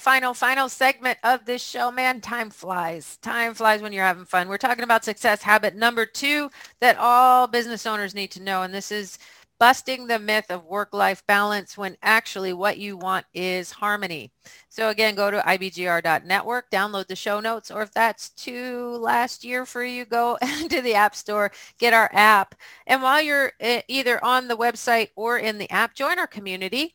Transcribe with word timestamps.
Final, 0.00 0.34
final, 0.34 0.68
segment 0.68 1.18
of 1.22 1.44
this 1.44 1.62
show. 1.62 1.90
Man, 1.92 2.20
time 2.20 2.50
flies. 2.50 3.18
Time 3.18 3.54
flies 3.54 3.82
when 3.82 3.92
you're 3.92 4.04
having 4.04 4.24
fun. 4.24 4.48
We're 4.48 4.56
talking 4.56 4.82
about 4.84 5.04
success 5.04 5.42
habit 5.42 5.76
number 5.76 6.06
two 6.06 6.50
that 6.80 6.96
all 6.98 7.46
business 7.46 7.86
owners 7.86 8.14
need 8.14 8.30
to 8.32 8.42
know. 8.42 8.62
And 8.62 8.72
this 8.74 8.90
is 8.90 9.18
busting 9.60 10.06
the 10.06 10.18
myth 10.18 10.46
of 10.48 10.64
work-life 10.64 11.22
balance 11.26 11.76
when 11.76 11.94
actually 12.02 12.54
what 12.54 12.78
you 12.78 12.96
want 12.96 13.26
is 13.34 13.70
harmony. 13.70 14.32
So 14.70 14.88
again, 14.88 15.14
go 15.14 15.30
to 15.30 15.40
ibgr.network, 15.40 16.70
download 16.70 17.06
the 17.06 17.14
show 17.14 17.40
notes, 17.40 17.70
or 17.70 17.82
if 17.82 17.92
that's 17.92 18.30
too 18.30 18.96
last 19.02 19.44
year 19.44 19.66
for 19.66 19.84
you, 19.84 20.06
go 20.06 20.38
to 20.70 20.80
the 20.80 20.94
App 20.94 21.14
Store, 21.14 21.52
get 21.78 21.92
our 21.92 22.10
app. 22.14 22.54
And 22.86 23.02
while 23.02 23.20
you're 23.20 23.52
eh, 23.60 23.82
either 23.86 24.24
on 24.24 24.48
the 24.48 24.56
website 24.56 25.10
or 25.14 25.36
in 25.38 25.58
the 25.58 25.70
app, 25.70 25.94
join 25.94 26.18
our 26.18 26.26
community 26.26 26.94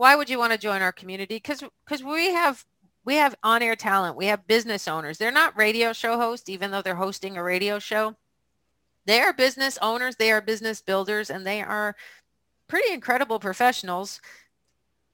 why 0.00 0.14
would 0.14 0.30
you 0.30 0.38
want 0.38 0.50
to 0.50 0.58
join 0.58 0.80
our 0.80 0.92
community? 0.92 1.34
Because 1.34 1.62
because 1.84 2.02
we 2.02 2.32
have 2.32 2.64
we 3.04 3.16
have 3.16 3.34
on-air 3.42 3.76
talent. 3.76 4.16
We 4.16 4.26
have 4.26 4.46
business 4.46 4.88
owners. 4.88 5.18
They're 5.18 5.30
not 5.30 5.58
radio 5.58 5.92
show 5.92 6.16
hosts 6.16 6.48
even 6.48 6.70
though 6.70 6.80
they're 6.80 6.94
hosting 6.94 7.36
a 7.36 7.42
radio 7.42 7.78
show. 7.78 8.16
They 9.04 9.20
are 9.20 9.34
business 9.34 9.78
owners. 9.82 10.16
They 10.16 10.32
are 10.32 10.40
business 10.40 10.80
builders 10.80 11.28
and 11.28 11.46
they 11.46 11.60
are 11.60 11.96
pretty 12.66 12.94
incredible 12.94 13.38
professionals 13.38 14.22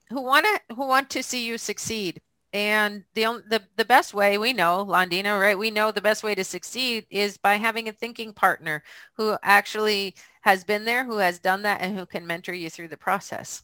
who 0.09 0.21
want 0.21 0.45
to 0.45 0.75
who 0.75 0.87
want 0.87 1.09
to 1.09 1.21
see 1.21 1.45
you 1.45 1.57
succeed. 1.57 2.21
And 2.53 3.03
the 3.13 3.43
the 3.49 3.63
the 3.75 3.83
best 3.83 4.13
way 4.13 4.37
we 4.37 4.53
know 4.53 4.85
Londina 4.87 5.37
right? 5.37 5.57
We 5.57 5.69
know 5.69 5.91
the 5.91 5.99
best 5.99 6.23
way 6.23 6.33
to 6.33 6.45
succeed 6.45 7.05
is 7.09 7.37
by 7.37 7.55
having 7.55 7.89
a 7.89 7.91
thinking 7.91 8.31
partner 8.31 8.83
who 9.17 9.37
actually 9.43 10.15
has 10.43 10.63
been 10.63 10.85
there 10.85 11.03
who 11.03 11.17
has 11.17 11.39
done 11.39 11.63
that 11.63 11.81
and 11.81 11.97
who 11.97 12.05
can 12.05 12.25
mentor 12.25 12.53
you 12.53 12.69
through 12.69 12.87
the 12.87 12.95
process 12.95 13.63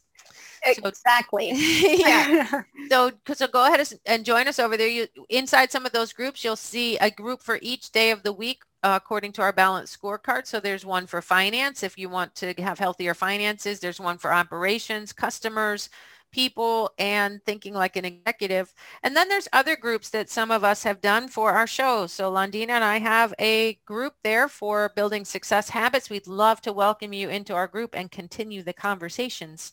So- 0.72 0.88
Exactly. 0.88 1.52
yeah. 1.54 2.62
So, 2.90 3.10
so 3.32 3.46
go 3.46 3.64
ahead 3.66 3.86
and- 4.06 4.24
join 4.24 4.46
us 4.46 4.58
over 4.58 4.76
there. 4.76 4.88
You 4.88 5.06
inside 5.30 5.72
some 5.72 5.86
of 5.86 5.92
those 5.92 6.12
groups, 6.12 6.44
you'll 6.44 6.56
see 6.56 6.96
a 6.98 7.10
group 7.10 7.42
for 7.42 7.58
each 7.62 7.92
day 7.92 8.10
of 8.10 8.22
the 8.22 8.32
week 8.32 8.62
uh, 8.82 8.98
according 9.02 9.32
to 9.32 9.42
our 9.42 9.52
balance 9.52 9.96
scorecard. 9.96 10.46
So 10.46 10.60
there's 10.60 10.84
one 10.84 11.06
for 11.06 11.22
finance 11.22 11.82
if 11.82 11.96
you 11.96 12.08
want 12.10 12.34
to 12.36 12.52
have 12.62 12.78
healthier 12.78 13.14
finances. 13.14 13.80
There's 13.80 13.98
one 14.00 14.18
for 14.18 14.32
operations, 14.32 15.12
customers, 15.12 15.88
people, 16.30 16.90
and 16.98 17.42
thinking 17.44 17.72
like 17.72 17.96
an 17.96 18.04
executive. 18.04 18.74
And 19.02 19.16
then 19.16 19.28
there's 19.28 19.48
other 19.54 19.76
groups 19.76 20.10
that 20.10 20.28
some 20.28 20.50
of 20.50 20.64
us 20.64 20.82
have 20.82 21.00
done 21.00 21.28
for 21.28 21.52
our 21.52 21.66
shows. 21.66 22.12
So 22.12 22.30
Londina 22.30 22.70
and 22.70 22.84
I 22.84 22.98
have 22.98 23.32
a 23.38 23.74
group 23.86 24.14
there 24.22 24.48
for 24.48 24.92
building 24.94 25.24
success 25.24 25.70
habits. 25.70 26.10
We'd 26.10 26.26
love 26.26 26.60
to 26.62 26.72
welcome 26.72 27.12
you 27.14 27.30
into 27.30 27.54
our 27.54 27.68
group 27.68 27.96
and 27.96 28.10
continue 28.10 28.62
the 28.62 28.72
conversations. 28.74 29.72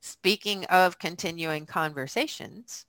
Speaking 0.00 0.64
of 0.66 0.98
continuing 0.98 1.66
conversations, 1.66 2.86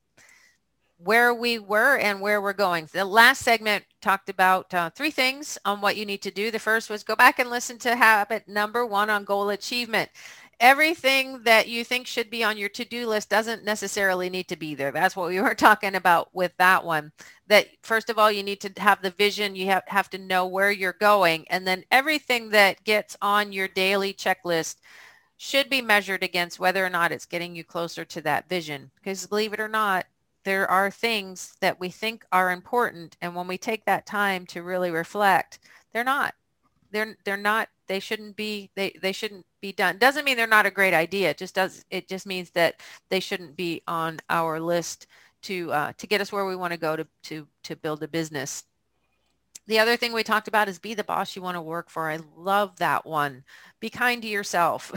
where 0.98 1.34
we 1.34 1.60
were 1.60 1.98
and 1.98 2.20
where 2.20 2.42
we're 2.42 2.54
going. 2.54 2.90
The 2.92 3.06
last 3.06 3.44
segment 3.44 3.86
talked 4.02 4.30
about 4.30 4.74
uh, 4.74 4.90
three 4.90 5.12
things 5.12 5.58
on 5.64 5.80
what 5.80 5.96
you 5.96 6.06
need 6.06 6.24
to 6.24 6.32
do. 6.32 6.50
The 6.50 6.60
first 6.60 6.90
was 6.90 7.04
go 7.04 7.16
back 7.16 7.40
and 7.40 7.50
listen 7.50 7.78
to 7.80 7.96
habit 7.96 8.48
number 8.48 8.86
one 8.86 9.10
on 9.10 9.24
goal 9.24 9.50
achievement. 9.50 10.10
Everything 10.60 11.44
that 11.44 11.68
you 11.68 11.84
think 11.84 12.08
should 12.08 12.32
be 12.32 12.44
on 12.44 12.58
your 12.58 12.70
to-do 12.70 13.06
list 13.06 13.30
doesn't 13.30 13.64
necessarily 13.64 14.28
need 14.28 14.48
to 14.48 14.56
be 14.56 14.74
there. 14.74 14.92
That's 14.92 15.16
what 15.16 15.30
we 15.30 15.40
were 15.40 15.54
talking 15.56 15.94
about 15.94 16.34
with 16.34 16.52
that 16.58 16.84
one. 16.84 17.12
That 17.46 17.68
first 17.84 18.10
of 18.10 18.18
all, 18.18 18.32
you 18.32 18.42
need 18.42 18.62
to 18.62 18.82
have 18.82 19.04
the 19.04 19.12
vision. 19.12 19.56
You 19.56 19.68
have, 19.68 19.84
have 19.86 20.10
to 20.12 20.18
know 20.18 20.48
where 20.48 20.72
you're 20.72 20.94
going. 20.94 21.46
And 21.50 21.68
then 21.68 21.84
everything 21.92 22.50
that 22.50 22.84
gets 22.86 23.16
on 23.22 23.54
your 23.54 23.68
daily 23.68 24.16
checklist 24.16 24.78
should 25.38 25.70
be 25.70 25.82
measured 25.82 26.24
against 26.24 26.60
whether 26.60 26.86
or 26.86 26.90
not 26.90 27.12
it's 27.12 27.26
getting 27.26 27.56
you 27.56 27.64
closer 27.64 28.04
to 28.04 28.22
that 28.22 28.50
vision. 28.50 28.92
Because 28.96 29.28
believe 29.28 29.54
it 29.54 29.60
or 29.60 29.68
not, 29.68 30.08
there 30.44 30.70
are 30.70 30.90
things 30.90 31.56
that 31.62 31.80
we 31.80 31.90
think 31.90 32.26
are 32.32 32.52
important. 32.52 33.18
And 33.22 33.36
when 33.36 33.48
we 33.48 33.58
take 33.58 33.86
that 33.86 34.06
time 34.06 34.46
to 34.48 34.64
really 34.64 34.90
reflect, 34.90 35.60
they're 35.94 36.04
not. 36.04 36.34
They're 36.92 37.18
they're 37.24 37.38
not. 37.38 37.70
They 37.88 38.00
shouldn't 38.00 38.36
be. 38.36 38.70
They 38.76 38.94
they 39.02 39.12
shouldn't 39.12 39.46
be 39.62 39.72
done. 39.72 39.98
Doesn't 39.98 40.26
mean 40.26 40.38
they're 40.38 40.48
not 40.48 40.66
a 40.66 40.72
great 40.72 40.94
idea. 40.94 41.32
It 41.32 41.38
just 41.38 41.56
does. 41.56 41.86
It 41.92 42.08
just 42.08 42.26
means 42.26 42.52
that 42.52 42.82
they 43.10 43.20
shouldn't 43.20 43.58
be 43.58 43.82
on 43.88 44.20
our 44.30 44.60
list 44.60 45.08
to 45.44 45.72
uh, 45.72 45.94
to 45.98 46.08
get 46.08 46.22
us 46.22 46.32
where 46.32 46.46
we 46.46 46.56
want 46.56 46.72
to 46.72 46.80
go 46.80 46.96
to 46.96 47.06
to 47.24 47.48
to 47.64 47.76
build 47.76 48.02
a 48.04 48.08
business. 48.08 48.64
The 49.68 49.80
other 49.80 49.98
thing 49.98 50.14
we 50.14 50.24
talked 50.24 50.48
about 50.48 50.70
is 50.70 50.80
be 50.80 50.94
the 50.94 51.04
boss 51.04 51.36
you 51.36 51.42
want 51.42 51.56
to 51.56 51.62
work 51.62 51.90
for. 51.90 52.10
I 52.10 52.20
love 52.38 52.78
that 52.78 53.06
one. 53.06 53.44
Be 53.82 53.90
kind 53.90 54.22
to 54.22 54.28
yourself. 54.28 54.92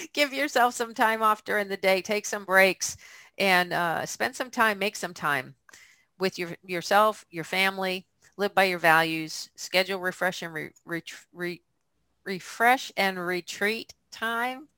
Give 0.12 0.32
yourself 0.32 0.74
some 0.74 0.94
time 0.94 1.22
off 1.22 1.44
during 1.44 1.68
the 1.68 1.76
day. 1.76 2.02
Take 2.02 2.24
some 2.24 2.44
breaks 2.44 2.96
and 3.38 3.72
uh, 3.72 4.06
spend 4.06 4.36
some 4.36 4.50
time, 4.50 4.78
make 4.78 4.94
some 4.94 5.12
time 5.12 5.56
with 6.18 6.38
your 6.38 6.50
yourself, 6.64 7.24
your 7.30 7.44
family. 7.44 8.06
Live 8.36 8.54
by 8.54 8.64
your 8.64 8.78
values. 8.78 9.50
Schedule 9.56 9.98
refresh 9.98 10.42
and 10.42 10.54
re, 10.54 10.70
re, 10.86 11.02
re, 11.32 11.60
refresh 12.24 12.92
and 12.96 13.18
retreat 13.24 13.94
time 14.12 14.68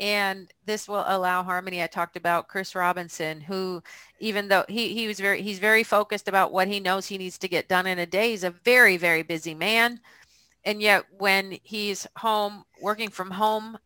and 0.00 0.50
this 0.64 0.88
will 0.88 1.04
allow 1.06 1.42
harmony 1.42 1.82
i 1.82 1.86
talked 1.86 2.16
about 2.16 2.48
chris 2.48 2.74
robinson 2.74 3.40
who 3.40 3.82
even 4.20 4.48
though 4.48 4.64
he, 4.68 4.94
he 4.94 5.06
was 5.06 5.18
very 5.18 5.42
he's 5.42 5.58
very 5.58 5.82
focused 5.82 6.28
about 6.28 6.52
what 6.52 6.68
he 6.68 6.80
knows 6.80 7.06
he 7.06 7.18
needs 7.18 7.38
to 7.38 7.48
get 7.48 7.68
done 7.68 7.86
in 7.86 7.98
a 7.98 8.06
day. 8.06 8.30
He's 8.30 8.44
a 8.44 8.50
very 8.50 8.96
very 8.96 9.22
busy 9.22 9.54
man. 9.54 10.00
And 10.64 10.82
yet 10.82 11.04
when 11.18 11.58
he's 11.62 12.06
home 12.16 12.64
working 12.80 13.10
from 13.10 13.30
home 13.30 13.78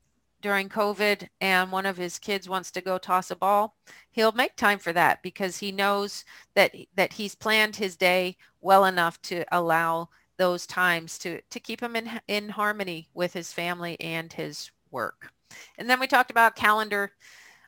during 0.42 0.68
covid 0.68 1.26
and 1.40 1.72
one 1.72 1.86
of 1.86 1.96
his 1.96 2.18
kids 2.18 2.50
wants 2.50 2.70
to 2.70 2.82
go 2.82 2.98
toss 2.98 3.30
a 3.30 3.36
ball 3.36 3.76
he'll 4.10 4.32
make 4.32 4.54
time 4.56 4.78
for 4.78 4.92
that 4.92 5.22
because 5.22 5.56
he 5.56 5.72
knows 5.72 6.22
that 6.54 6.74
that 6.94 7.14
he's 7.14 7.34
planned 7.34 7.74
his 7.74 7.96
day 7.96 8.36
well 8.60 8.84
enough 8.84 9.18
to 9.22 9.42
allow 9.56 10.06
those 10.36 10.66
times 10.66 11.16
to 11.16 11.40
to 11.48 11.58
keep 11.58 11.80
him 11.80 11.96
in 11.96 12.20
in 12.28 12.50
harmony 12.50 13.08
with 13.14 13.32
his 13.32 13.54
family 13.54 13.98
and 14.02 14.34
his 14.34 14.70
work 14.90 15.32
and 15.78 15.88
then 15.88 16.00
we 16.00 16.06
talked 16.06 16.30
about 16.30 16.56
calendar, 16.56 17.12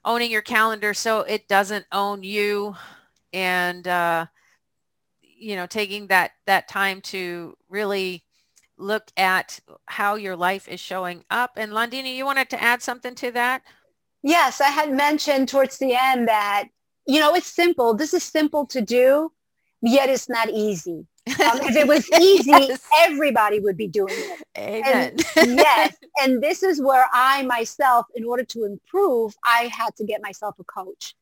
owning 0.05 0.31
your 0.31 0.43
calendar 0.43 0.95
so 0.95 1.21
it 1.21 1.49
doesn't 1.49 1.87
own 1.93 2.23
you 2.23 2.77
and, 3.33 3.87
uh, 3.87 4.27
you 5.21 5.57
know, 5.57 5.67
taking 5.67 6.07
that, 6.07 6.33
that 6.47 6.69
time 6.69 7.01
to 7.01 7.57
really 7.69 8.25
look 8.79 9.11
at 9.17 9.61
how 9.87 10.15
your 10.15 10.37
life 10.37 10.69
is 10.69 10.81
showing 10.81 11.25
up. 11.31 11.53
And 11.57 11.73
Londina, 11.73 12.15
you 12.15 12.25
wanted 12.25 12.51
to 12.51 12.63
add 12.63 12.83
something 12.83 13.15
to 13.17 13.31
that? 13.33 13.63
Yes, 14.23 14.61
I 14.61 14.69
had 14.69 14.93
mentioned 14.93 15.49
towards 15.49 15.79
the 15.79 15.95
end 15.95 16.29
that, 16.29 16.69
you 17.07 17.21
know, 17.21 17.35
it's 17.35 17.47
simple. 17.47 17.95
This 17.95 18.13
is 18.15 18.23
simple 18.23 18.67
to 18.67 18.81
do, 18.81 19.33
yet 19.83 20.09
it's 20.09 20.29
not 20.29 20.51
easy. 20.51 21.07
Um, 21.27 21.61
if 21.63 21.77
it 21.77 21.87
was 21.87 22.09
easy, 22.21 22.51
yes. 22.51 22.87
everybody 22.99 23.61
would 23.61 23.77
be 23.77 23.89
doing 23.89 24.15
it. 24.15 24.43
Amen. 24.57 25.17
And, 25.37 25.57
yes. 25.57 25.97
And 26.23 26.43
this 26.43 26.63
is 26.63 26.81
where 26.81 27.07
I 27.13 27.43
myself, 27.43 28.07
in 28.15 28.25
order 28.25 28.43
to 28.45 28.65
improve, 28.65 29.35
I 29.45 29.71
had 29.71 29.95
to 29.97 30.05
get 30.05 30.23
myself 30.23 30.55
a 30.59 30.65
coach. 30.65 31.15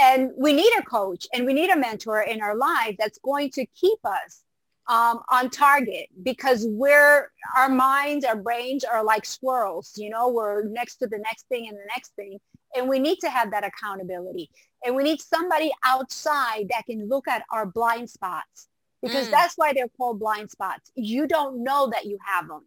And 0.00 0.32
we 0.36 0.52
need 0.52 0.72
a 0.78 0.82
coach 0.82 1.26
and 1.32 1.46
we 1.46 1.52
need 1.52 1.70
a 1.70 1.76
mentor 1.76 2.22
in 2.22 2.42
our 2.42 2.56
life 2.56 2.96
that's 2.98 3.18
going 3.18 3.50
to 3.50 3.66
keep 3.66 3.98
us 4.04 4.42
um, 4.88 5.20
on 5.30 5.48
target 5.50 6.08
because 6.22 6.66
we're 6.68 7.30
our 7.56 7.68
minds, 7.68 8.24
our 8.24 8.36
brains 8.36 8.84
are 8.84 9.04
like 9.04 9.24
squirrels. 9.24 9.92
You 9.96 10.10
know, 10.10 10.28
we're 10.28 10.64
next 10.64 10.96
to 10.96 11.06
the 11.06 11.18
next 11.18 11.46
thing 11.48 11.68
and 11.68 11.76
the 11.76 11.86
next 11.94 12.14
thing. 12.16 12.38
And 12.74 12.88
we 12.88 12.98
need 12.98 13.18
to 13.20 13.30
have 13.30 13.50
that 13.52 13.64
accountability. 13.64 14.50
And 14.84 14.96
we 14.96 15.04
need 15.04 15.20
somebody 15.20 15.70
outside 15.84 16.66
that 16.70 16.86
can 16.86 17.08
look 17.08 17.28
at 17.28 17.44
our 17.52 17.66
blind 17.66 18.10
spots 18.10 18.68
because 19.02 19.28
mm. 19.28 19.30
that's 19.30 19.56
why 19.56 19.72
they're 19.72 19.88
called 19.88 20.20
blind 20.20 20.50
spots. 20.50 20.90
You 20.94 21.26
don't 21.26 21.62
know 21.62 21.88
that 21.92 22.06
you 22.06 22.18
have 22.24 22.48
them. 22.48 22.64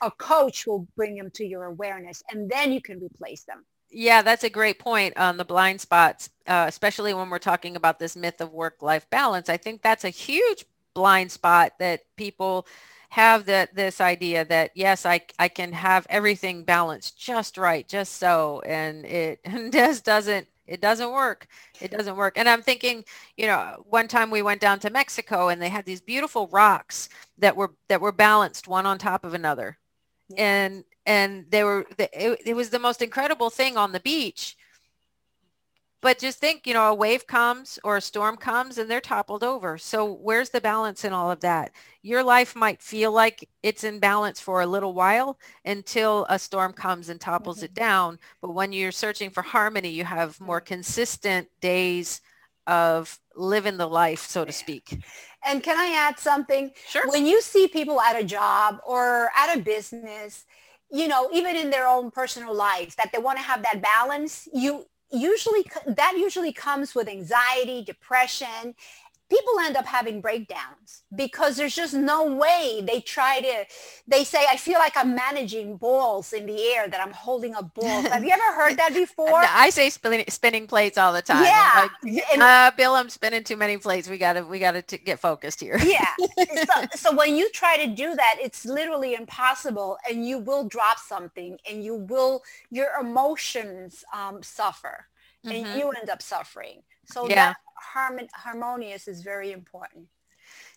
A 0.00 0.10
coach 0.10 0.66
will 0.66 0.86
bring 0.96 1.16
them 1.16 1.30
to 1.32 1.44
your 1.44 1.64
awareness 1.64 2.22
and 2.30 2.48
then 2.50 2.72
you 2.72 2.80
can 2.80 3.00
replace 3.00 3.44
them. 3.44 3.64
Yeah, 3.90 4.22
that's 4.22 4.44
a 4.44 4.50
great 4.50 4.78
point 4.78 5.16
on 5.18 5.36
the 5.36 5.44
blind 5.44 5.80
spots, 5.80 6.30
uh, 6.46 6.64
especially 6.66 7.12
when 7.12 7.28
we're 7.28 7.38
talking 7.38 7.76
about 7.76 7.98
this 7.98 8.16
myth 8.16 8.40
of 8.40 8.52
work-life 8.52 9.08
balance. 9.10 9.50
I 9.50 9.58
think 9.58 9.82
that's 9.82 10.04
a 10.04 10.10
huge 10.10 10.64
blind 10.94 11.30
spot 11.30 11.74
that 11.78 12.04
people 12.16 12.66
have 13.10 13.44
that 13.44 13.74
this 13.74 14.00
idea 14.00 14.42
that 14.46 14.70
yes, 14.74 15.04
I, 15.04 15.20
I 15.38 15.48
can 15.48 15.72
have 15.72 16.06
everything 16.08 16.64
balanced 16.64 17.18
just 17.18 17.58
right, 17.58 17.86
just 17.86 18.16
so, 18.16 18.62
and 18.64 19.04
it 19.04 19.40
just 19.72 20.06
doesn't 20.06 20.48
it 20.66 20.80
doesn't 20.80 21.12
work. 21.12 21.46
It 21.80 21.90
doesn't 21.90 22.16
work. 22.16 22.38
And 22.38 22.48
I'm 22.48 22.62
thinking, 22.62 23.04
you 23.36 23.46
know, 23.46 23.84
one 23.88 24.08
time 24.08 24.30
we 24.30 24.42
went 24.42 24.60
down 24.60 24.78
to 24.80 24.90
Mexico 24.90 25.48
and 25.48 25.60
they 25.60 25.68
had 25.68 25.84
these 25.84 26.00
beautiful 26.00 26.48
rocks 26.48 27.08
that 27.38 27.56
were 27.56 27.74
that 27.88 28.00
were 28.00 28.12
balanced 28.12 28.68
one 28.68 28.86
on 28.86 28.98
top 28.98 29.24
of 29.24 29.34
another. 29.34 29.78
Yeah. 30.28 30.44
And 30.44 30.84
and 31.04 31.46
they 31.50 31.64
were 31.64 31.86
it, 31.98 32.40
it 32.46 32.54
was 32.54 32.70
the 32.70 32.78
most 32.78 33.02
incredible 33.02 33.50
thing 33.50 33.76
on 33.76 33.92
the 33.92 34.00
beach 34.00 34.56
but 36.02 36.18
just 36.18 36.40
think, 36.40 36.66
you 36.66 36.74
know, 36.74 36.88
a 36.88 36.94
wave 36.94 37.28
comes 37.28 37.78
or 37.84 37.96
a 37.96 38.00
storm 38.00 38.36
comes 38.36 38.76
and 38.76 38.90
they're 38.90 39.00
toppled 39.00 39.44
over. 39.44 39.78
So 39.78 40.12
where's 40.12 40.50
the 40.50 40.60
balance 40.60 41.04
in 41.04 41.12
all 41.12 41.30
of 41.30 41.40
that? 41.40 41.70
Your 42.02 42.24
life 42.24 42.56
might 42.56 42.82
feel 42.82 43.12
like 43.12 43.48
it's 43.62 43.84
in 43.84 44.00
balance 44.00 44.40
for 44.40 44.60
a 44.60 44.66
little 44.66 44.94
while 44.94 45.38
until 45.64 46.26
a 46.28 46.40
storm 46.40 46.72
comes 46.72 47.08
and 47.08 47.20
topples 47.20 47.58
mm-hmm. 47.58 47.66
it 47.66 47.74
down. 47.74 48.18
But 48.40 48.50
when 48.50 48.72
you're 48.72 48.90
searching 48.90 49.30
for 49.30 49.42
harmony, 49.42 49.90
you 49.90 50.04
have 50.04 50.40
more 50.40 50.60
consistent 50.60 51.48
days 51.60 52.20
of 52.66 53.18
living 53.36 53.76
the 53.76 53.88
life, 53.88 54.26
so 54.26 54.44
to 54.44 54.52
speak. 54.52 55.00
And 55.46 55.62
can 55.62 55.78
I 55.78 55.96
add 55.96 56.18
something? 56.18 56.72
Sure. 56.88 57.08
When 57.08 57.26
you 57.26 57.40
see 57.40 57.68
people 57.68 58.00
at 58.00 58.20
a 58.20 58.24
job 58.24 58.78
or 58.84 59.30
at 59.36 59.56
a 59.56 59.60
business, 59.60 60.44
you 60.90 61.06
know, 61.08 61.28
even 61.32 61.56
in 61.56 61.70
their 61.70 61.88
own 61.88 62.10
personal 62.10 62.54
life, 62.54 62.96
that 62.96 63.10
they 63.12 63.18
want 63.18 63.38
to 63.38 63.44
have 63.44 63.62
that 63.62 63.80
balance, 63.80 64.48
you 64.52 64.86
usually 65.12 65.64
that 65.86 66.14
usually 66.16 66.52
comes 66.52 66.94
with 66.94 67.08
anxiety, 67.08 67.82
depression. 67.84 68.74
People 69.32 69.60
end 69.60 69.78
up 69.78 69.86
having 69.86 70.20
breakdowns 70.20 71.04
because 71.16 71.56
there's 71.56 71.74
just 71.74 71.94
no 71.94 72.34
way 72.34 72.82
they 72.86 73.00
try 73.00 73.40
to, 73.40 73.64
they 74.06 74.24
say, 74.24 74.44
I 74.50 74.58
feel 74.58 74.78
like 74.78 74.94
I'm 74.94 75.14
managing 75.14 75.78
balls 75.78 76.34
in 76.34 76.44
the 76.44 76.62
air, 76.74 76.86
that 76.86 77.00
I'm 77.00 77.14
holding 77.14 77.54
a 77.54 77.62
ball. 77.62 78.02
Have 78.12 78.22
you 78.22 78.30
ever 78.30 78.52
heard 78.52 78.76
that 78.76 78.92
before? 78.92 79.42
I 79.42 79.70
say 79.70 79.88
spinning, 79.88 80.26
spinning 80.28 80.66
plates 80.66 80.98
all 80.98 81.14
the 81.14 81.22
time. 81.22 81.44
Yeah. 81.44 81.88
Like, 82.04 82.24
and, 82.34 82.42
uh, 82.42 82.72
Bill, 82.76 82.94
I'm 82.94 83.08
spinning 83.08 83.42
too 83.42 83.56
many 83.56 83.78
plates. 83.78 84.06
We 84.06 84.18
gotta, 84.18 84.44
we 84.44 84.58
gotta 84.58 84.82
t- 84.82 84.98
get 84.98 85.18
focused 85.18 85.60
here. 85.60 85.78
yeah. 85.78 86.14
So, 86.52 86.86
so 86.94 87.16
when 87.16 87.34
you 87.34 87.50
try 87.50 87.78
to 87.78 87.86
do 87.86 88.14
that, 88.14 88.36
it's 88.38 88.66
literally 88.66 89.14
impossible 89.14 89.96
and 90.08 90.26
you 90.26 90.38
will 90.38 90.64
drop 90.68 90.98
something 90.98 91.56
and 91.68 91.82
you 91.82 91.94
will, 91.94 92.42
your 92.70 92.88
emotions 93.00 94.04
um, 94.12 94.42
suffer 94.42 95.06
and 95.44 95.64
mm-hmm. 95.66 95.78
you 95.78 95.90
end 95.90 96.10
up 96.10 96.22
suffering. 96.22 96.82
So 97.06 97.28
yeah. 97.28 97.54
Harmon- 97.82 98.28
harmonious 98.34 99.08
is 99.08 99.22
very 99.22 99.52
important. 99.52 100.08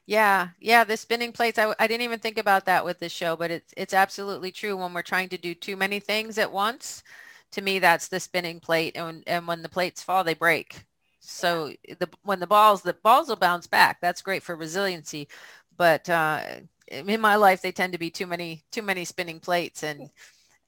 Yeah, 0.05 0.49
yeah, 0.59 0.83
the 0.83 0.97
spinning 0.97 1.31
plates. 1.31 1.57
I, 1.57 1.73
I 1.79 1.87
didn't 1.87 2.03
even 2.03 2.19
think 2.19 2.37
about 2.37 2.65
that 2.65 2.85
with 2.85 2.99
this 2.99 3.11
show, 3.11 3.35
but 3.35 3.51
it's 3.51 3.73
it's 3.77 3.93
absolutely 3.93 4.51
true. 4.51 4.77
When 4.77 4.93
we're 4.93 5.01
trying 5.01 5.29
to 5.29 5.37
do 5.37 5.55
too 5.55 5.75
many 5.75 5.99
things 5.99 6.37
at 6.37 6.51
once, 6.51 7.03
to 7.51 7.61
me, 7.61 7.79
that's 7.79 8.07
the 8.07 8.19
spinning 8.19 8.59
plate. 8.59 8.95
And 8.97 9.23
and 9.27 9.47
when 9.47 9.61
the 9.63 9.69
plates 9.69 10.03
fall, 10.03 10.23
they 10.23 10.35
break. 10.35 10.85
So 11.19 11.73
the 11.99 12.09
when 12.23 12.39
the 12.39 12.47
balls 12.47 12.83
the 12.83 12.93
balls 12.93 13.29
will 13.29 13.35
bounce 13.35 13.67
back. 13.67 13.99
That's 14.01 14.21
great 14.21 14.43
for 14.43 14.55
resiliency, 14.55 15.27
but 15.77 16.09
uh, 16.09 16.41
in 16.87 17.21
my 17.21 17.35
life, 17.35 17.61
they 17.61 17.71
tend 17.71 17.93
to 17.93 17.99
be 17.99 18.11
too 18.11 18.27
many 18.27 18.63
too 18.71 18.83
many 18.83 19.05
spinning 19.05 19.39
plates 19.39 19.83
and 19.83 20.09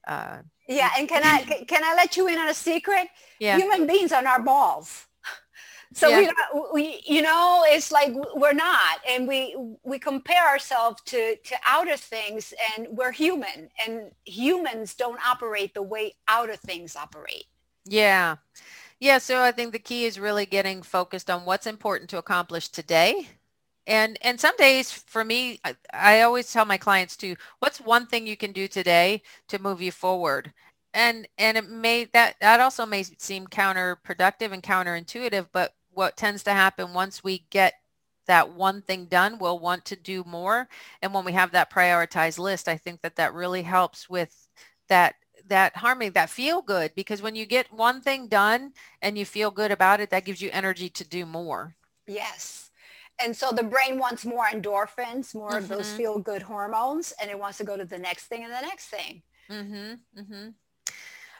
uh, 0.08 0.38
yeah, 0.68 0.90
and 0.98 1.08
can 1.08 1.24
I 1.24 1.64
can 1.66 1.84
I 1.84 1.94
let 1.94 2.16
you 2.16 2.28
in 2.28 2.38
on 2.38 2.48
a 2.48 2.54
secret? 2.54 3.08
Yeah. 3.40 3.58
Human 3.58 3.86
beings 3.86 4.12
are 4.12 4.22
not 4.22 4.44
balls. 4.44 5.07
So 5.94 6.08
yeah. 6.08 6.30
we, 6.52 6.62
we, 6.72 7.02
you 7.06 7.22
know, 7.22 7.64
it's 7.66 7.90
like 7.90 8.12
we're 8.34 8.52
not, 8.52 8.98
and 9.08 9.26
we 9.26 9.56
we 9.84 9.98
compare 9.98 10.46
ourselves 10.46 11.00
to 11.06 11.36
to 11.36 11.56
outer 11.66 11.96
things, 11.96 12.52
and 12.76 12.88
we're 12.90 13.12
human, 13.12 13.70
and 13.86 14.10
humans 14.24 14.94
don't 14.94 15.18
operate 15.26 15.74
the 15.74 15.82
way 15.82 16.14
outer 16.28 16.56
things 16.56 16.94
operate. 16.94 17.44
Yeah, 17.86 18.36
yeah. 19.00 19.18
So 19.18 19.42
I 19.42 19.52
think 19.52 19.72
the 19.72 19.78
key 19.78 20.04
is 20.04 20.20
really 20.20 20.44
getting 20.44 20.82
focused 20.82 21.30
on 21.30 21.46
what's 21.46 21.66
important 21.66 22.10
to 22.10 22.18
accomplish 22.18 22.68
today, 22.68 23.28
and 23.88 24.18
and 24.22 24.38
some 24.38 24.56
days 24.56 24.92
for 24.92 25.24
me 25.24 25.58
I, 25.64 25.74
I, 25.92 26.20
always 26.22 26.52
tell 26.52 26.66
my 26.66 26.76
clients 26.76 27.16
to 27.18 27.34
what's 27.58 27.80
one 27.80 28.06
thing 28.06 28.26
you 28.26 28.36
can 28.36 28.52
do 28.52 28.68
today 28.68 29.22
to 29.48 29.60
move 29.60 29.80
you 29.80 29.90
forward 29.90 30.52
and 30.94 31.26
and 31.38 31.56
it 31.56 31.68
may 31.68 32.04
that 32.12 32.36
that 32.40 32.60
also 32.60 32.86
may 32.86 33.02
seem 33.02 33.46
counterproductive 33.46 34.52
and 34.52 34.62
counterintuitive 34.62 35.48
but 35.52 35.74
what 35.98 36.16
tends 36.16 36.44
to 36.44 36.52
happen 36.52 36.94
once 36.94 37.24
we 37.24 37.44
get 37.50 37.74
that 38.28 38.52
one 38.52 38.80
thing 38.82 39.06
done 39.06 39.36
we'll 39.36 39.58
want 39.58 39.84
to 39.84 39.96
do 39.96 40.22
more 40.24 40.68
and 41.02 41.12
when 41.12 41.24
we 41.24 41.32
have 41.32 41.50
that 41.50 41.72
prioritized 41.72 42.38
list 42.38 42.68
i 42.68 42.76
think 42.76 43.00
that 43.00 43.16
that 43.16 43.34
really 43.34 43.62
helps 43.62 44.08
with 44.08 44.48
that 44.88 45.16
that 45.44 45.76
harmony 45.76 46.08
that 46.08 46.30
feel 46.30 46.62
good 46.62 46.92
because 46.94 47.20
when 47.20 47.34
you 47.34 47.44
get 47.44 47.72
one 47.72 48.00
thing 48.00 48.28
done 48.28 48.72
and 49.02 49.18
you 49.18 49.24
feel 49.24 49.50
good 49.50 49.72
about 49.72 49.98
it 49.98 50.08
that 50.10 50.24
gives 50.24 50.40
you 50.40 50.50
energy 50.52 50.88
to 50.88 51.02
do 51.02 51.26
more 51.26 51.74
yes 52.06 52.70
and 53.20 53.34
so 53.34 53.50
the 53.50 53.64
brain 53.64 53.98
wants 53.98 54.24
more 54.24 54.44
endorphins, 54.44 55.34
more 55.34 55.48
mm-hmm. 55.48 55.58
of 55.58 55.66
those 55.66 55.88
mm-hmm. 55.88 55.96
feel 55.96 56.18
good 56.20 56.40
hormones, 56.40 57.12
and 57.20 57.28
it 57.28 57.36
wants 57.36 57.58
to 57.58 57.64
go 57.64 57.76
to 57.76 57.84
the 57.84 57.98
next 57.98 58.26
thing 58.26 58.44
and 58.44 58.52
the 58.52 58.60
next 58.60 58.86
thing. 58.86 59.22
Mm-hmm. 59.50 60.20
Mm-hmm. 60.20 60.48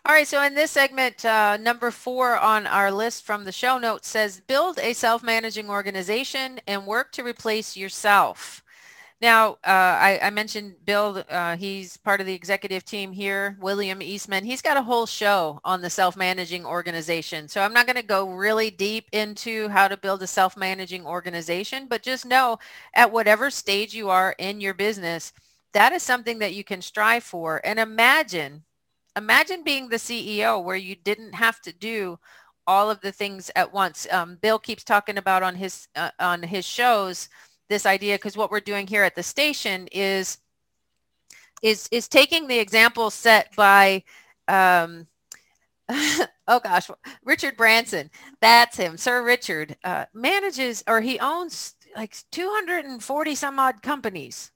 All 0.08 0.14
right. 0.14 0.26
So 0.26 0.42
in 0.42 0.54
this 0.54 0.70
segment, 0.70 1.22
uh, 1.26 1.58
number 1.58 1.90
four 1.90 2.38
on 2.38 2.66
our 2.66 2.90
list 2.90 3.24
from 3.24 3.44
the 3.44 3.52
show 3.52 3.76
notes 3.76 4.08
says, 4.08 4.40
build 4.40 4.78
a 4.78 4.94
self-managing 4.94 5.68
organization 5.68 6.60
and 6.66 6.86
work 6.86 7.12
to 7.12 7.22
replace 7.22 7.76
yourself. 7.76 8.64
Now, 9.20 9.58
uh, 9.66 9.98
I, 10.00 10.18
I, 10.22 10.30
mentioned 10.30 10.76
Bill. 10.86 11.22
Uh, 11.28 11.58
he's 11.58 11.98
part 11.98 12.20
of 12.22 12.26
the 12.26 12.32
executive 12.32 12.86
team 12.86 13.12
here. 13.12 13.58
William 13.60 14.00
Eastman. 14.00 14.44
He's 14.44 14.62
got 14.62 14.78
a 14.78 14.82
whole 14.82 15.04
show 15.04 15.60
on 15.62 15.82
the 15.82 15.90
self-managing 15.90 16.64
organization. 16.64 17.46
So 17.46 17.60
I'm 17.60 17.74
not 17.74 17.84
going 17.84 17.96
to 17.96 18.02
go 18.02 18.30
really 18.30 18.70
deep 18.70 19.08
into 19.12 19.68
how 19.68 19.88
to 19.88 19.96
build 19.98 20.22
a 20.22 20.26
self-managing 20.26 21.04
organization, 21.04 21.86
but 21.86 22.02
just 22.02 22.24
know 22.24 22.58
at 22.94 23.12
whatever 23.12 23.50
stage 23.50 23.92
you 23.92 24.08
are 24.08 24.34
in 24.38 24.62
your 24.62 24.72
business, 24.72 25.34
that 25.74 25.92
is 25.92 26.02
something 26.02 26.38
that 26.38 26.54
you 26.54 26.64
can 26.64 26.80
strive 26.80 27.24
for. 27.24 27.60
And 27.62 27.78
imagine, 27.78 28.62
imagine 29.18 29.62
being 29.62 29.88
the 29.88 29.96
CEO 29.96 30.62
where 30.62 30.76
you 30.76 30.96
didn't 30.96 31.34
have 31.34 31.60
to 31.62 31.72
do 31.72 32.18
all 32.66 32.90
of 32.90 33.00
the 33.00 33.12
things 33.12 33.50
at 33.56 33.72
once. 33.72 34.06
Um, 34.10 34.38
Bill 34.40 34.58
keeps 34.58 34.84
talking 34.84 35.18
about 35.18 35.42
on 35.42 35.54
his 35.54 35.88
uh, 35.96 36.10
on 36.18 36.42
his 36.42 36.64
shows 36.64 37.28
this 37.68 37.86
idea 37.86 38.14
because 38.16 38.36
what 38.36 38.50
we're 38.50 38.60
doing 38.60 38.86
here 38.86 39.02
at 39.02 39.14
the 39.14 39.22
station 39.22 39.88
is 39.92 40.38
is 41.62 41.88
is 41.90 42.08
taking 42.08 42.46
the 42.46 42.58
example 42.58 43.10
set 43.10 43.54
by 43.56 44.02
um, 44.46 45.06
oh 45.88 46.60
gosh 46.62 46.90
richard 47.24 47.56
branson 47.56 48.10
that's 48.40 48.76
him 48.76 48.96
sir 48.96 49.22
richard 49.22 49.76
uh, 49.84 50.04
manages 50.14 50.84
or 50.86 51.00
he 51.00 51.18
owns 51.18 51.74
like 51.96 52.16
240 52.30 53.34
some 53.34 53.58
odd 53.58 53.82
companies 53.82 54.50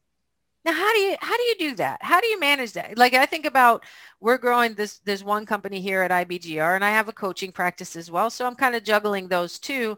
now 0.64 0.72
how 0.72 0.92
do 0.94 1.00
you 1.00 1.16
how 1.20 1.36
do 1.36 1.42
you 1.42 1.54
do 1.58 1.74
that 1.74 1.98
how 2.02 2.20
do 2.20 2.26
you 2.26 2.38
manage 2.38 2.72
that 2.72 2.96
like 2.96 3.14
i 3.14 3.26
think 3.26 3.46
about 3.46 3.84
we're 4.20 4.38
growing 4.38 4.74
this 4.74 4.98
there's 5.04 5.24
one 5.24 5.44
company 5.44 5.80
here 5.80 6.02
at 6.02 6.28
ibgr 6.28 6.74
and 6.74 6.84
i 6.84 6.90
have 6.90 7.08
a 7.08 7.12
coaching 7.12 7.52
practice 7.52 7.96
as 7.96 8.10
well 8.10 8.30
so 8.30 8.46
i'm 8.46 8.54
kind 8.54 8.74
of 8.74 8.84
juggling 8.84 9.28
those 9.28 9.58
two 9.58 9.96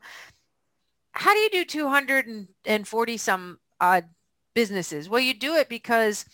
how 1.14 1.32
do 1.32 1.38
you 1.38 1.50
do 1.50 1.64
240 1.64 3.16
some 3.16 3.58
odd 3.80 4.04
businesses? 4.54 5.08
Well, 5.08 5.20
you 5.20 5.34
do 5.34 5.54
it 5.54 5.68
because 5.68 6.24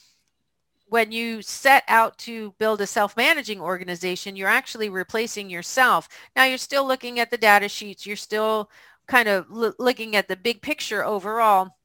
when 0.86 1.12
you 1.12 1.42
set 1.42 1.84
out 1.86 2.18
to 2.18 2.54
build 2.58 2.80
a 2.80 2.86
self-managing 2.86 3.60
organization, 3.60 4.36
you're 4.36 4.48
actually 4.48 4.88
replacing 4.88 5.50
yourself. 5.50 6.08
Now 6.34 6.44
you're 6.44 6.58
still 6.58 6.86
looking 6.86 7.20
at 7.20 7.30
the 7.30 7.36
data 7.36 7.68
sheets. 7.68 8.06
You're 8.06 8.16
still 8.16 8.70
kind 9.06 9.28
of 9.28 9.46
l- 9.52 9.74
looking 9.78 10.16
at 10.16 10.28
the 10.28 10.36
big 10.36 10.62
picture 10.62 11.04
overall. 11.04 11.76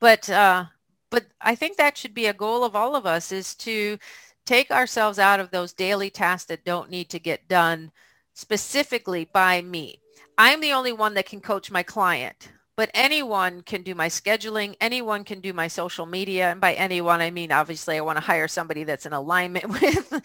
But 0.00 0.30
uh, 0.30 0.66
but 1.14 1.26
I 1.40 1.54
think 1.54 1.76
that 1.76 1.96
should 1.96 2.12
be 2.12 2.26
a 2.26 2.32
goal 2.32 2.64
of 2.64 2.74
all 2.74 2.96
of 2.96 3.06
us 3.06 3.30
is 3.30 3.54
to 3.56 3.98
take 4.46 4.72
ourselves 4.72 5.20
out 5.20 5.38
of 5.38 5.52
those 5.52 5.72
daily 5.72 6.10
tasks 6.10 6.48
that 6.48 6.64
don't 6.64 6.90
need 6.90 7.08
to 7.10 7.20
get 7.20 7.46
done 7.46 7.92
specifically 8.32 9.30
by 9.32 9.62
me. 9.62 10.00
I'm 10.36 10.60
the 10.60 10.72
only 10.72 10.92
one 10.92 11.14
that 11.14 11.26
can 11.26 11.40
coach 11.40 11.70
my 11.70 11.84
client, 11.84 12.50
but 12.76 12.90
anyone 12.94 13.62
can 13.62 13.84
do 13.84 13.94
my 13.94 14.08
scheduling. 14.08 14.74
Anyone 14.80 15.22
can 15.22 15.38
do 15.38 15.52
my 15.52 15.68
social 15.68 16.04
media. 16.04 16.50
And 16.50 16.60
by 16.60 16.74
anyone, 16.74 17.20
I 17.20 17.30
mean, 17.30 17.52
obviously 17.52 17.96
I 17.96 18.00
want 18.00 18.16
to 18.16 18.24
hire 18.24 18.48
somebody 18.48 18.82
that's 18.82 19.06
in 19.06 19.12
alignment 19.12 19.68
with, 19.80 20.20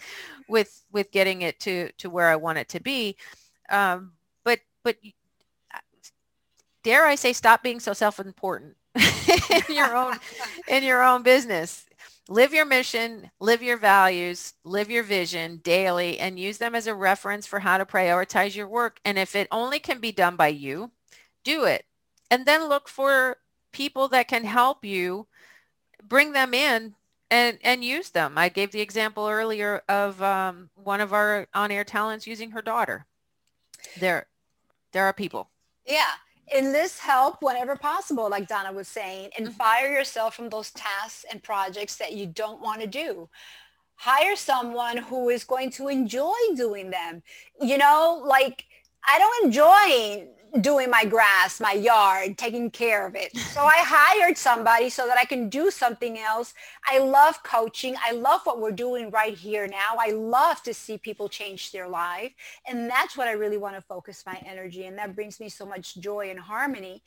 with, 0.48 0.84
with 0.90 1.12
getting 1.12 1.42
it 1.42 1.60
to, 1.60 1.92
to 1.98 2.10
where 2.10 2.30
I 2.30 2.34
want 2.34 2.58
it 2.58 2.68
to 2.70 2.80
be. 2.80 3.16
Um, 3.68 4.14
but, 4.44 4.58
but 4.82 4.96
dare 6.82 7.06
I 7.06 7.14
say, 7.14 7.32
stop 7.32 7.62
being 7.62 7.80
so 7.80 7.92
self-important 7.92 8.76
in 8.94 9.76
your 9.76 9.96
own, 9.96 10.18
in 10.68 10.82
your 10.82 11.02
own 11.02 11.22
business 11.22 11.86
live 12.30 12.54
your 12.54 12.64
mission, 12.64 13.28
live 13.40 13.60
your 13.60 13.76
values, 13.76 14.54
live 14.64 14.88
your 14.88 15.02
vision 15.02 15.60
daily, 15.64 16.18
and 16.18 16.38
use 16.38 16.58
them 16.58 16.76
as 16.76 16.86
a 16.86 16.94
reference 16.94 17.44
for 17.44 17.58
how 17.58 17.76
to 17.76 17.84
prioritize 17.84 18.54
your 18.54 18.68
work. 18.68 19.00
And 19.04 19.18
if 19.18 19.34
it 19.34 19.48
only 19.50 19.80
can 19.80 19.98
be 19.98 20.12
done 20.12 20.36
by 20.36 20.48
you, 20.48 20.92
do 21.44 21.64
it. 21.64 21.84
And 22.30 22.46
then 22.46 22.68
look 22.68 22.88
for 22.88 23.36
people 23.72 24.08
that 24.08 24.28
can 24.28 24.44
help 24.44 24.84
you 24.84 25.26
bring 26.02 26.32
them 26.32 26.54
in 26.54 26.94
and, 27.32 27.58
and 27.62 27.84
use 27.84 28.10
them. 28.10 28.38
I 28.38 28.48
gave 28.48 28.70
the 28.70 28.80
example 28.80 29.26
earlier 29.26 29.82
of 29.88 30.22
um, 30.22 30.70
one 30.76 31.00
of 31.00 31.12
our 31.12 31.48
on-air 31.52 31.84
talents 31.84 32.28
using 32.28 32.52
her 32.52 32.62
daughter. 32.62 33.06
There, 33.98 34.26
there 34.92 35.04
are 35.04 35.12
people. 35.12 35.50
Yeah 35.84 36.14
enlist 36.54 36.98
help 37.00 37.42
whenever 37.42 37.76
possible, 37.76 38.28
like 38.28 38.48
Donna 38.48 38.72
was 38.72 38.88
saying, 38.88 39.30
and 39.36 39.46
mm-hmm. 39.46 39.56
fire 39.56 39.92
yourself 39.92 40.34
from 40.34 40.48
those 40.48 40.70
tasks 40.72 41.24
and 41.30 41.42
projects 41.42 41.96
that 41.96 42.12
you 42.12 42.26
don't 42.26 42.60
want 42.60 42.80
to 42.80 42.86
do. 42.86 43.28
Hire 43.96 44.36
someone 44.36 44.96
who 44.96 45.28
is 45.28 45.44
going 45.44 45.70
to 45.72 45.88
enjoy 45.88 46.32
doing 46.56 46.90
them. 46.90 47.22
You 47.60 47.78
know, 47.78 48.22
like 48.26 48.64
I 49.06 49.18
don't 49.18 49.44
enjoy 49.46 50.28
doing 50.60 50.90
my 50.90 51.04
grass, 51.04 51.60
my 51.60 51.72
yard, 51.72 52.36
taking 52.36 52.70
care 52.70 53.06
of 53.06 53.14
it. 53.14 53.36
So 53.36 53.60
I 53.60 53.76
hired 53.78 54.36
somebody 54.36 54.90
so 54.90 55.06
that 55.06 55.18
I 55.18 55.24
can 55.24 55.48
do 55.48 55.70
something 55.70 56.18
else. 56.18 56.54
I 56.88 56.98
love 56.98 57.42
coaching. 57.42 57.94
I 58.04 58.12
love 58.12 58.40
what 58.44 58.60
we're 58.60 58.72
doing 58.72 59.10
right 59.10 59.36
here 59.36 59.66
now. 59.66 59.96
I 59.98 60.10
love 60.10 60.62
to 60.64 60.74
see 60.74 60.98
people 60.98 61.28
change 61.28 61.72
their 61.72 61.88
life. 61.88 62.32
And 62.66 62.88
that's 62.90 63.16
what 63.16 63.28
I 63.28 63.32
really 63.32 63.58
want 63.58 63.76
to 63.76 63.82
focus 63.82 64.24
my 64.26 64.40
energy. 64.46 64.86
And 64.86 64.98
that 64.98 65.14
brings 65.14 65.40
me 65.40 65.48
so 65.48 65.64
much 65.64 65.96
joy 65.98 66.30
and 66.30 66.38
harmony. 66.38 67.02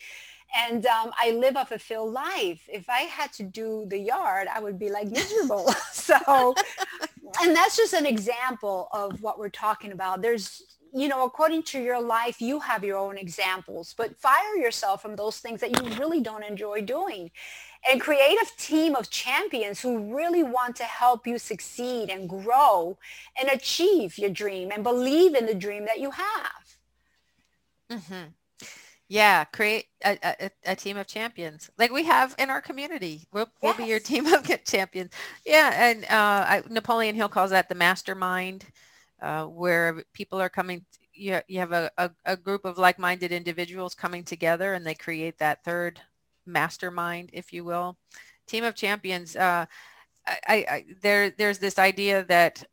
And 0.55 0.85
um, 0.85 1.11
I 1.19 1.31
live 1.31 1.55
a 1.55 1.65
fulfilled 1.65 2.13
life. 2.13 2.61
If 2.71 2.89
I 2.89 3.01
had 3.01 3.33
to 3.33 3.43
do 3.43 3.85
the 3.87 3.97
yard, 3.97 4.47
I 4.53 4.59
would 4.59 4.77
be 4.77 4.89
like 4.89 5.09
miserable. 5.09 5.67
so, 5.91 6.53
and 7.41 7.55
that's 7.55 7.75
just 7.75 7.93
an 7.93 8.05
example 8.05 8.87
of 8.93 9.21
what 9.21 9.39
we're 9.39 9.49
talking 9.49 9.91
about. 9.91 10.21
There's 10.21 10.61
you 10.93 11.07
know, 11.07 11.25
according 11.25 11.63
to 11.63 11.81
your 11.81 11.99
life, 11.99 12.39
you 12.39 12.59
have 12.59 12.83
your 12.83 12.97
own 12.97 13.17
examples, 13.17 13.95
but 13.97 14.15
fire 14.19 14.55
yourself 14.55 15.01
from 15.01 15.15
those 15.15 15.39
things 15.39 15.59
that 15.61 15.71
you 15.71 15.95
really 15.97 16.21
don't 16.21 16.43
enjoy 16.43 16.81
doing 16.81 17.31
and 17.89 17.99
create 17.99 18.37
a 18.37 18.45
team 18.57 18.95
of 18.95 19.09
champions 19.09 19.81
who 19.81 20.15
really 20.15 20.43
want 20.43 20.75
to 20.77 20.83
help 20.83 21.25
you 21.25 21.37
succeed 21.37 22.09
and 22.09 22.29
grow 22.29 22.97
and 23.39 23.49
achieve 23.49 24.17
your 24.17 24.29
dream 24.29 24.71
and 24.71 24.83
believe 24.83 25.35
in 25.35 25.47
the 25.47 25.55
dream 25.55 25.85
that 25.85 25.99
you 25.99 26.11
have. 26.11 26.77
Mm-hmm. 27.91 28.29
Yeah, 29.09 29.43
create 29.45 29.85
a, 30.05 30.17
a, 30.23 30.51
a, 30.65 30.75
team 30.75 30.97
of 30.97 31.07
champions 31.07 31.69
like 31.77 31.91
we 31.91 32.03
have 32.03 32.33
in 32.39 32.49
our 32.49 32.61
community. 32.61 33.27
We'll, 33.31 33.49
yes. 33.61 33.77
we'll 33.77 33.85
be 33.85 33.91
your 33.91 33.99
team 33.99 34.25
of 34.27 34.49
champions. 34.65 35.11
Yeah, 35.45 35.71
and 35.73 36.03
uh, 36.05 36.07
I, 36.09 36.63
Napoleon 36.69 37.13
Hill 37.13 37.29
calls 37.29 37.51
that 37.51 37.67
the 37.67 37.75
mastermind 37.75 38.65
uh, 39.23 39.45
where 39.45 40.03
people 40.13 40.39
are 40.39 40.49
coming, 40.49 40.85
you, 41.13 41.39
you 41.47 41.59
have 41.59 41.71
a, 41.71 41.89
a, 41.97 42.11
a 42.25 42.37
group 42.37 42.65
of 42.65 42.77
like-minded 42.77 43.31
individuals 43.31 43.95
coming 43.95 44.23
together 44.23 44.73
and 44.73 44.85
they 44.85 44.93
create 44.93 45.37
that 45.37 45.63
third 45.63 46.01
mastermind, 46.45 47.29
if 47.31 47.53
you 47.53 47.63
will. 47.63 47.97
Team 48.47 48.65
of 48.65 48.75
champions, 48.75 49.37
uh, 49.37 49.65
I, 50.27 50.37
I, 50.47 50.85
there, 51.01 51.29
there's 51.29 51.59
this 51.59 51.79
idea 51.79 52.25
that 52.25 52.65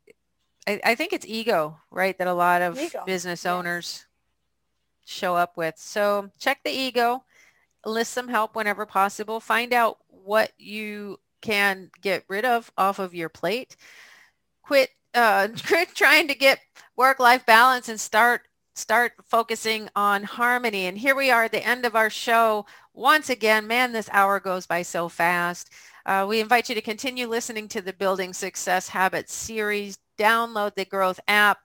I, 0.67 0.79
I, 0.83 0.95
think 0.95 1.13
it's 1.13 1.25
ego, 1.25 1.77
right? 1.89 2.17
That 2.17 2.27
a 2.27 2.33
lot 2.33 2.61
of 2.61 2.77
ego. 2.77 3.03
business 3.05 3.45
yes. 3.45 3.51
owners 3.51 4.05
show 5.05 5.35
up 5.35 5.55
with. 5.55 5.75
So 5.77 6.29
check 6.37 6.59
the 6.63 6.71
ego, 6.71 7.23
list 7.85 8.11
some 8.11 8.27
help 8.27 8.55
whenever 8.55 8.85
possible, 8.85 9.39
find 9.39 9.73
out 9.73 9.97
what 10.07 10.51
you 10.57 11.19
can 11.41 11.89
get 12.01 12.25
rid 12.27 12.45
of 12.45 12.71
off 12.77 12.99
of 12.99 13.15
your 13.15 13.29
plate. 13.29 13.75
Quit 14.63 14.89
uh, 15.13 15.47
trying 15.95 16.27
to 16.27 16.35
get 16.35 16.59
work-life 16.95 17.45
balance 17.45 17.89
and 17.89 17.99
start 17.99 18.41
start 18.73 19.13
focusing 19.27 19.89
on 19.95 20.23
harmony. 20.23 20.85
And 20.85 20.97
here 20.97 21.15
we 21.15 21.29
are 21.29 21.43
at 21.43 21.51
the 21.51 21.65
end 21.65 21.85
of 21.85 21.95
our 21.95 22.09
show. 22.09 22.65
Once 22.93 23.29
again, 23.29 23.67
man, 23.67 23.91
this 23.91 24.09
hour 24.11 24.39
goes 24.39 24.65
by 24.65 24.81
so 24.81 25.09
fast. 25.09 25.69
Uh, 26.05 26.25
we 26.27 26.39
invite 26.39 26.69
you 26.69 26.75
to 26.75 26.81
continue 26.81 27.27
listening 27.27 27.67
to 27.69 27.81
the 27.81 27.93
Building 27.93 28.33
Success 28.33 28.87
Habits 28.87 29.33
series. 29.33 29.97
Download 30.17 30.73
the 30.75 30.85
Growth 30.85 31.19
app. 31.27 31.59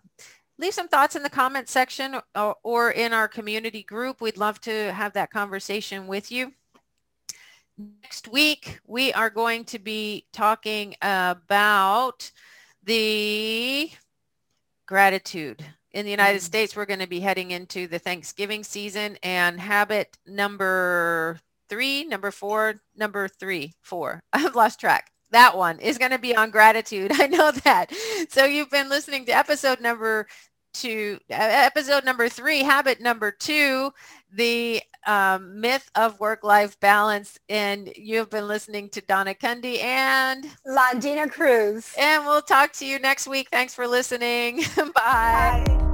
Leave 0.59 0.75
some 0.75 0.89
thoughts 0.89 1.17
in 1.17 1.23
the 1.23 1.31
comment 1.31 1.69
section 1.69 2.17
or, 2.35 2.57
or 2.63 2.91
in 2.91 3.13
our 3.13 3.29
community 3.29 3.83
group. 3.83 4.21
We'd 4.21 4.37
love 4.37 4.61
to 4.63 4.93
have 4.93 5.13
that 5.13 5.31
conversation 5.31 6.07
with 6.07 6.33
you. 6.33 6.53
Next 8.03 8.29
week, 8.29 8.81
we 8.87 9.13
are 9.13 9.29
going 9.29 9.65
to 9.67 9.79
be 9.79 10.27
talking 10.33 10.97
about 11.03 12.31
the 12.87 13.91
gratitude. 14.87 15.65
In 15.93 16.05
the 16.05 16.11
United 16.11 16.39
mm-hmm. 16.39 16.45
States, 16.45 16.77
we're 16.77 16.87
going 16.87 17.01
to 17.01 17.07
be 17.07 17.21
heading 17.21 17.51
into 17.51 17.87
the 17.87 17.99
Thanksgiving 17.99 18.65
season 18.65 19.19
and 19.23 19.61
habit 19.61 20.17
number 20.27 21.41
three, 21.69 22.05
number 22.05 22.31
four, 22.31 22.81
number 22.97 23.29
three, 23.29 23.75
four. 23.83 24.21
I've 24.33 24.55
lost 24.55 24.81
track. 24.81 25.11
That 25.31 25.57
one 25.57 25.81
is 25.81 25.99
going 25.99 26.13
to 26.13 26.19
be 26.19 26.37
on 26.37 26.51
gratitude. 26.51 27.13
I 27.21 27.27
know 27.27 27.51
that. 27.51 27.93
So 28.31 28.45
you've 28.45 28.71
been 28.71 28.89
listening 28.89 29.27
to 29.27 29.33
episode 29.33 29.81
number 29.81 30.27
two, 30.75 31.19
episode 31.31 32.05
number 32.05 32.29
three, 32.29 32.63
habit 32.63 33.01
number 33.01 33.31
two, 33.31 33.91
the 34.33 34.83
um, 35.07 35.61
myth 35.61 35.91
of 35.95 36.21
work-life 36.21 36.79
balance. 36.81 37.39
And 37.49 37.93
you've 37.97 38.31
been 38.31 38.49
listening 38.49 38.89
to 38.91 39.01
Donna 39.01 39.35
Cundy 39.35 39.83
and 39.83 40.47
Londina 40.67 41.31
Cruz. 41.31 41.95
And 41.99 42.25
we'll 42.25 42.43
talk 42.43 42.73
to 42.75 42.87
you 42.87 42.99
next 42.99 43.27
week. 43.27 43.49
Thanks 43.51 43.75
for 43.75 43.87
listening. 43.87 44.63
Bye. 44.77 44.93
Bye. 44.95 45.86